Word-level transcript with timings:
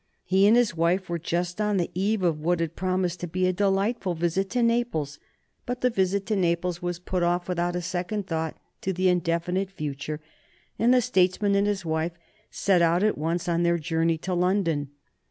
He 0.23 0.47
and 0.47 0.57
his 0.57 0.75
wife 0.75 1.09
were 1.09 1.19
just 1.19 1.61
on 1.61 1.77
the 1.77 1.91
eve 1.93 2.23
of 2.23 2.39
what 2.39 2.59
had 2.59 2.75
promised 2.75 3.19
to 3.19 3.27
be 3.27 3.45
a 3.45 3.53
delightful 3.53 4.15
visit 4.15 4.49
to 4.49 4.63
Naples, 4.63 5.19
but 5.67 5.81
the 5.81 5.91
visit 5.91 6.25
to 6.25 6.35
Naples 6.35 6.81
was 6.81 6.97
put 6.97 7.21
off 7.21 7.47
without 7.47 7.75
a 7.75 7.83
second 7.83 8.25
thought 8.25 8.57
to 8.81 8.93
the 8.93 9.09
indefinite 9.09 9.69
future, 9.69 10.19
and 10.79 10.91
the 10.91 11.01
statesman 11.01 11.53
and 11.53 11.67
his 11.67 11.85
wife 11.85 12.13
set 12.49 12.81
out 12.81 13.03
at 13.03 13.15
once 13.15 13.47
on 13.47 13.61
their 13.61 13.77
journey 13.77 14.17
to 14.17 14.33
London. 14.33 14.89